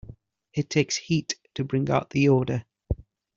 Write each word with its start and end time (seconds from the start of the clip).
It 0.51 0.67
takes 0.71 0.95
heat 0.97 1.35
to 1.53 1.63
bring 1.63 1.91
out 1.91 2.09
the 2.09 2.27
odor. 2.29 2.65